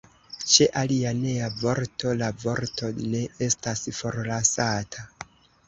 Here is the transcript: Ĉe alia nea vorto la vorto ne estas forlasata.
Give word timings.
Ĉe 0.53 0.67
alia 0.79 1.11
nea 1.17 1.49
vorto 1.59 2.15
la 2.23 2.31
vorto 2.45 2.91
ne 3.13 3.23
estas 3.51 3.87
forlasata. 4.01 5.09